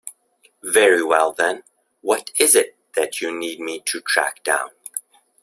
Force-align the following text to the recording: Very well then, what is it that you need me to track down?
Very 0.63 1.03
well 1.03 1.31
then, 1.31 1.61
what 2.01 2.31
is 2.39 2.55
it 2.55 2.75
that 2.95 3.21
you 3.21 3.31
need 3.31 3.59
me 3.59 3.79
to 3.81 4.01
track 4.01 4.43
down? 4.43 4.69